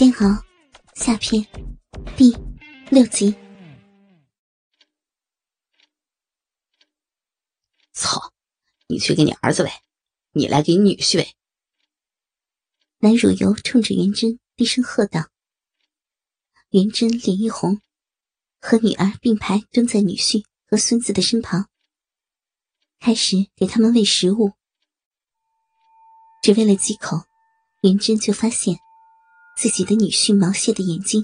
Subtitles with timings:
[0.00, 0.42] 煎熬
[0.94, 1.46] 下篇
[2.16, 2.34] 第
[2.88, 3.34] 六集。
[7.92, 8.32] 操！
[8.86, 9.70] 你去给你儿子喂，
[10.32, 11.34] 你来给你女婿喂。
[13.00, 15.28] 南汝游冲着元贞低声喝道。
[16.70, 17.82] 元贞脸一红，
[18.58, 21.68] 和女儿并排蹲在女婿和孙子的身旁，
[22.98, 24.54] 开始给他们喂食物。
[26.42, 27.18] 只喂了几口，
[27.82, 28.78] 元贞就发现。
[29.60, 31.22] 自己的女婿毛蟹的眼睛，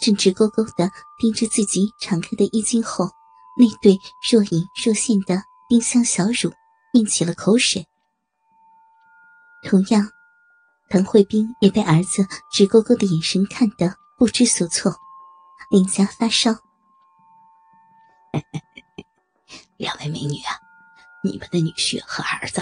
[0.00, 3.08] 正直勾勾的盯着自己敞开的衣襟后
[3.56, 3.96] 那对
[4.28, 6.52] 若隐若现的丁香小乳，
[6.94, 7.86] 咽起了口水。
[9.62, 10.10] 同样，
[10.90, 14.92] 滕慧斌也被儿子直勾勾的眼神看得不知所措，
[15.70, 16.50] 脸颊发烧。
[19.78, 20.58] 两位美女啊，
[21.22, 22.60] 你们的女婿和儿子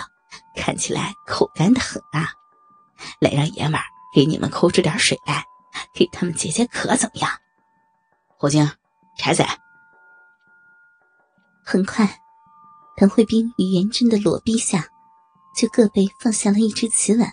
[0.54, 2.34] 看起来口干的很啊，
[3.18, 3.95] 来让爷们儿。
[4.16, 5.44] 给你们抠出点水来，
[5.92, 7.30] 给他们解解渴，怎么样？
[8.38, 8.66] 侯晶、
[9.18, 9.46] 柴仔。
[11.62, 12.18] 很快，
[12.96, 14.88] 滕慧冰与元贞的裸臂下，
[15.54, 17.30] 就各被放下了一只瓷碗。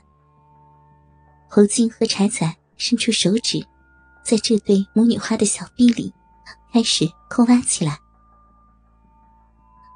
[1.49, 3.65] 侯静和柴仔伸出手指，
[4.21, 6.13] 在这对母女花的小臂里
[6.73, 7.97] 开始抠挖起来。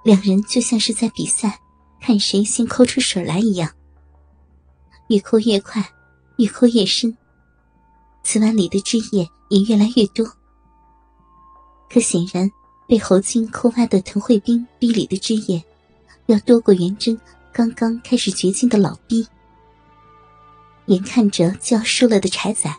[0.06, 1.60] 两人就像是在比赛，
[2.00, 3.70] 看谁先抠出水来一样，
[5.10, 5.84] 越抠越快。
[6.38, 7.16] 越抠越深，
[8.24, 10.26] 瓷碗里的汁液也越来越多。
[11.90, 12.50] 可显然，
[12.88, 15.64] 被侯金抠挖的滕慧冰逼里的汁液，
[16.28, 17.20] 要多过元贞
[17.52, 19.28] 刚刚开始绝经的老逼。
[20.88, 22.74] 眼看着就要输了的柴仔，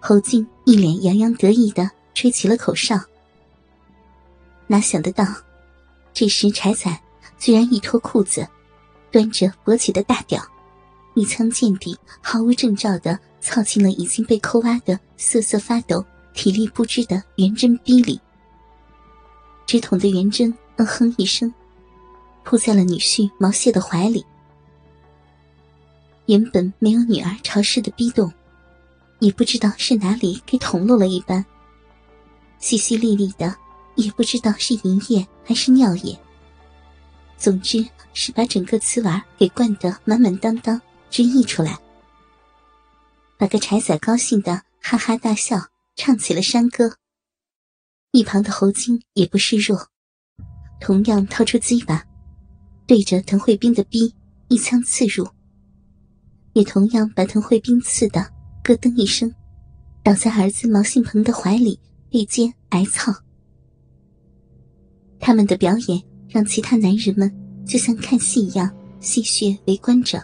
[0.00, 2.98] 侯静一脸洋洋得意的吹起了口哨。
[4.66, 5.24] 哪想得到，
[6.12, 7.00] 这时柴仔
[7.38, 8.46] 居然一脱裤子，
[9.10, 10.42] 端着勃起的大屌。
[11.16, 18.20] 一枪见底，毫无征兆的操进了已经被抠挖的瑟瑟发抖、体力不支的元贞逼里。
[19.66, 21.52] 直捅的元贞嗯哼一声，
[22.44, 24.22] 扑在了女婿毛蟹的怀里。
[26.26, 28.30] 原本没有女儿潮湿的逼洞，
[29.20, 31.42] 也不知道是哪里给捅漏了一般，
[32.60, 33.56] 淅淅沥沥的，
[33.94, 36.14] 也不知道是银液还是尿液。
[37.38, 40.78] 总之是把整个瓷碗给灌得满满当当。
[41.10, 41.78] 直溢出来，
[43.38, 46.96] 把个柴仔高兴的哈哈大笑，唱起了山歌。
[48.12, 49.88] 一旁的侯金也不示弱，
[50.80, 52.04] 同样掏出鸡巴，
[52.86, 54.14] 对着滕慧冰的逼
[54.48, 55.28] 一枪刺入，
[56.52, 58.20] 也同样把滕慧冰刺的
[58.62, 59.34] 咯噔一声，
[60.02, 61.78] 倒在儿子毛信鹏的怀里，
[62.10, 63.12] 背肩挨操。
[65.18, 67.30] 他们的表演让其他男人们
[67.66, 70.22] 就像看戏一样戏谑围观着。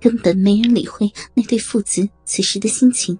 [0.00, 3.18] 根本没人理会那对父子此时的心情。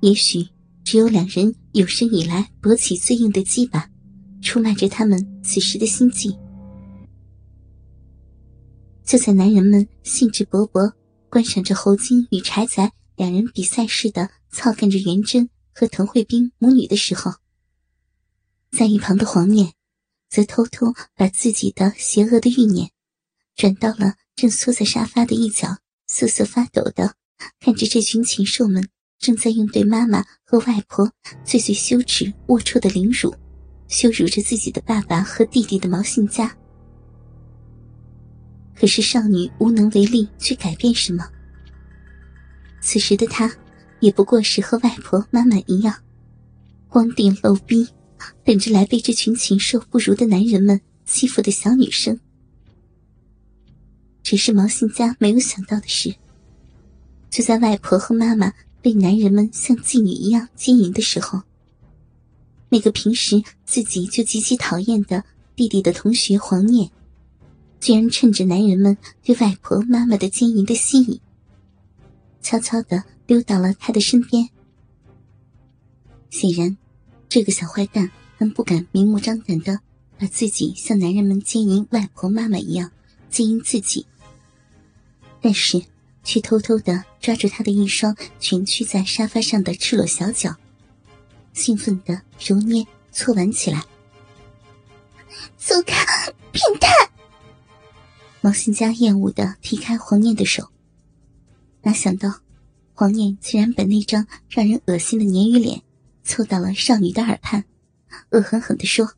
[0.00, 0.46] 也许
[0.84, 3.90] 只有两人有生以来勃起最硬的鸡巴，
[4.42, 6.36] 出卖着他们此时的心悸。
[9.04, 10.92] 就在男人们兴致勃勃
[11.30, 17.32] 观赏着侯金与柴仔两人比赛似的操干着元贞和滕慧冰母女的时候，
[18.70, 19.72] 在一旁的黄念，
[20.28, 22.90] 则偷偷把自己的邪恶的欲念
[23.58, 24.14] 转到了。
[24.38, 27.14] 正缩在沙发的一角，瑟瑟发抖的
[27.58, 28.88] 看着这群禽兽们
[29.18, 31.10] 正在用对妈妈和外婆
[31.44, 33.34] 最最羞耻、龌龊的凌辱，
[33.88, 36.56] 羞辱着自己的爸爸和弟弟的毛信家。
[38.76, 41.28] 可是少女无能为力去改变什么。
[42.80, 43.52] 此时的她，
[43.98, 45.92] 也不过是和外婆、妈妈一样，
[46.86, 47.88] 光腚露逼，
[48.44, 52.20] 等着来被这群禽兽不如的男人们欺负的小女生。
[54.22, 56.14] 只是毛信家没有想到的是，
[57.30, 58.52] 就在外婆和妈妈
[58.82, 61.42] 被男人们像妓女一样经营的时候，
[62.68, 65.24] 那个平时自己就极其讨厌的
[65.56, 66.90] 弟弟的同学黄念，
[67.80, 71.20] 居然趁着男人们对外婆妈妈的经营的吸引，
[72.42, 74.48] 悄悄的溜到了他的身边。
[76.30, 76.76] 显然，
[77.28, 79.80] 这个小坏蛋很不敢明目张胆的
[80.18, 82.92] 把自己像男人们经营外婆妈妈一样
[83.30, 84.06] 奸淫自己。
[85.40, 85.82] 但是，
[86.24, 90.54] 却偷偷的抓住他的一双蜷曲在沙发上的赤裸小脚，
[91.52, 93.82] 兴奋的揉捏搓玩起来。
[95.56, 96.04] 走开，
[96.50, 96.88] 变态！
[98.40, 100.68] 毛新家厌恶的踢开黄念的手，
[101.82, 102.40] 哪想到，
[102.94, 105.82] 黄念居然把那张让人恶心的鲶鱼脸
[106.24, 107.64] 凑到了少女的耳畔，
[108.30, 109.12] 恶狠狠的说：“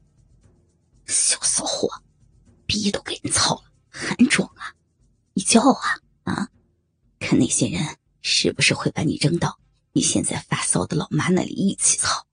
[1.07, 1.89] 小骚货，
[2.67, 3.70] 逼都给人操了，
[4.01, 4.75] 还装啊？
[5.35, 6.49] 你骄傲啊？”啊！
[7.19, 9.59] 看那些人是不是会把你扔到
[9.93, 12.27] 你现在发骚的老妈那里一起操？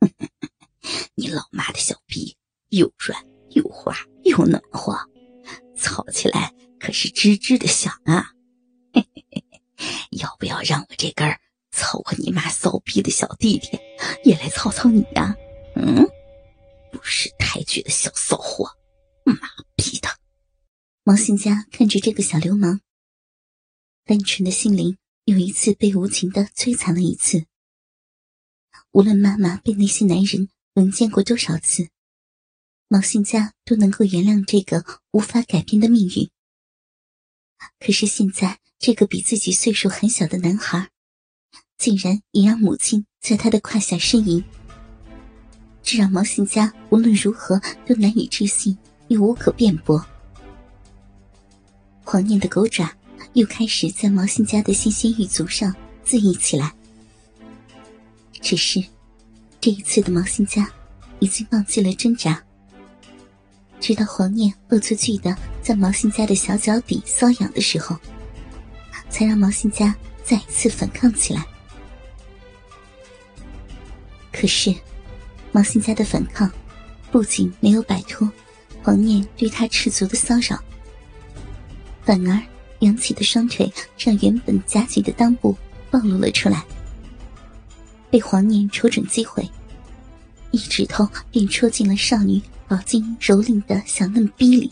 [1.14, 2.36] 你老妈的小逼
[2.68, 4.96] 又软又滑又暖和，
[5.76, 8.30] 操起来可是吱吱的响啊！
[10.12, 11.28] 要不要让我这根
[11.72, 13.78] 操过你妈骚逼的小弟弟
[14.24, 15.34] 也来操操你呀？
[15.74, 16.06] 嗯，
[16.92, 18.70] 不识抬举的小骚货，
[21.08, 22.80] 毛信佳看着这个小流氓，
[24.04, 27.46] 单纯的心灵又一次被无情的摧残了一次。
[28.90, 31.90] 无论妈妈被那些男人轮奸过多少次，
[32.88, 36.28] 毛信佳都能够原谅这个无法改变的命运。
[37.78, 40.90] 可是现在，这个比自己岁数很小的男孩，
[41.78, 44.42] 竟然也让母亲在他的胯下呻吟，
[45.84, 48.76] 这让毛信佳无论如何都难以置信，
[49.06, 50.04] 又无可辩驳。
[52.08, 52.88] 黄念的狗爪
[53.32, 55.74] 又开始在毛信家的新鲜玉足上
[56.06, 56.72] 恣意起来。
[58.40, 58.80] 只是，
[59.60, 60.70] 这一次的毛信家
[61.18, 62.40] 已经忘记了挣扎，
[63.80, 67.96] 直到黄念恶作剧的在毛信家的小脚底搔痒的时候，
[69.10, 69.92] 才让毛信家
[70.22, 71.44] 再一次反抗起来。
[74.32, 74.72] 可是，
[75.50, 76.48] 毛信家的反抗
[77.10, 78.30] 不仅没有摆脱
[78.80, 80.56] 黄念对他赤足的骚扰。
[82.06, 82.40] 反而，
[82.78, 85.56] 扬起的双腿让原本夹紧的裆部
[85.90, 86.64] 暴露了出来。
[88.08, 89.46] 被黄念瞅准机会，
[90.52, 94.70] 一指头便戳进了少女饱经蹂躏的小嫩逼里，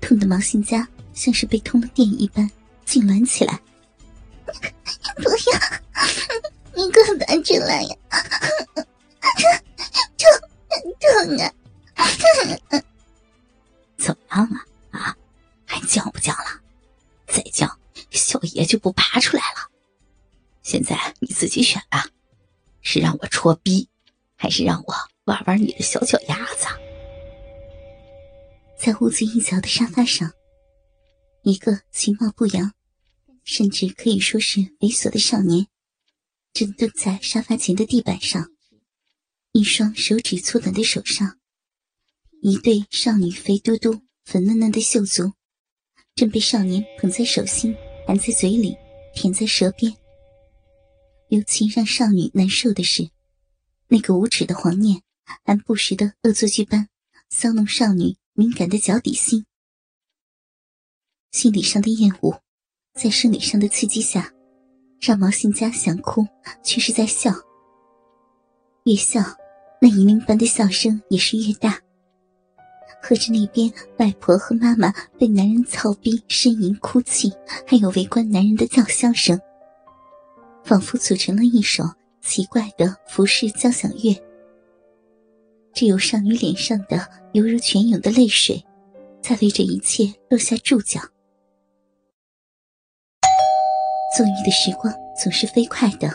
[0.00, 2.50] 痛的毛信佳像是被通了电一般
[2.84, 3.60] 痉挛起来。
[5.22, 5.36] 不要，
[6.74, 7.96] 你快拔出来呀！
[10.18, 10.26] 痛
[10.68, 11.46] 痛痛
[11.94, 12.82] 啊！
[13.96, 14.61] 怎么样啊？
[18.32, 19.70] 小爷就不拔出来了。
[20.62, 22.06] 现在你自己选吧，
[22.80, 23.88] 是让我戳逼，
[24.36, 24.94] 还是让我
[25.24, 26.66] 玩玩你的小脚丫子？
[28.78, 30.32] 在屋子一角的沙发上，
[31.42, 32.72] 一个其貌不扬，
[33.44, 35.66] 甚至可以说是猥琐的少年，
[36.54, 38.50] 正蹲在沙发前的地板上，
[39.52, 41.38] 一双手指粗短的手上，
[42.40, 45.32] 一对少女肥嘟嘟、粉嫩嫩的秀足。
[46.14, 47.74] 正被少年捧在手心，
[48.06, 48.76] 含在嘴里，
[49.14, 49.94] 舔在舌边。
[51.28, 53.08] 尤其让少女难受的是，
[53.88, 55.02] 那个无耻的黄念
[55.44, 56.88] 还不时的恶作剧般
[57.30, 59.46] 骚弄少女敏感的脚底心。
[61.30, 62.38] 心理上的厌恶，
[62.94, 64.30] 在生理上的刺激下，
[65.00, 66.26] 让毛信佳想哭，
[66.62, 67.32] 却是在笑。
[68.84, 69.22] 越笑，
[69.80, 71.81] 那银铃般的笑声也是越大。
[73.02, 77.32] 和着那边外婆和妈妈被男人操逼呻吟哭泣，
[77.66, 79.38] 还有围观男人的叫嚣声，
[80.62, 81.82] 仿佛组成了一首
[82.20, 84.14] 奇怪的服饰交响乐。
[85.74, 88.64] 只有少女脸上的犹如泉涌的泪水，
[89.20, 91.00] 在为这一切落下注脚。
[94.16, 96.08] 纵欲的时光总是飞快的，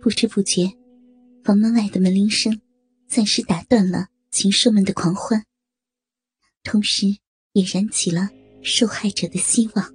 [0.00, 0.70] 不知不觉，
[1.42, 2.60] 房门外的门铃声
[3.08, 4.09] 暂时打断了。
[4.30, 5.44] 禽兽们的狂欢，
[6.62, 7.18] 同时
[7.52, 8.28] 也燃起了
[8.62, 9.92] 受害者的希望。